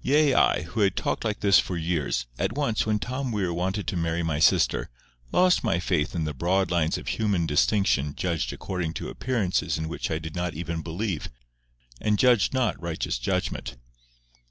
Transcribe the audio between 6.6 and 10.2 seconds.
lines of human distinction judged according to appearances in which I